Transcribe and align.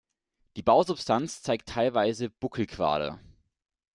Die 0.55 0.63
Bausubstanz 0.63 1.43
zeigt 1.43 1.69
teilweise 1.69 2.31
Buckelquader. 2.31 3.19